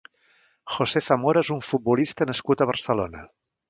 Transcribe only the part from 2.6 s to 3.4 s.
a Barcelona.